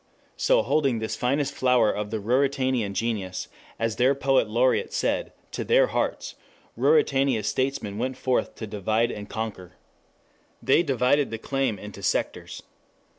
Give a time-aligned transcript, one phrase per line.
[0.35, 5.63] So holding this finest flower of the Ruritanian genius, as their poet laureate said, to
[5.63, 6.33] their hearts,
[6.75, 9.73] Ruritania's statesmen went forth to divide and conquer.
[10.59, 12.63] They divided the claim into sectors.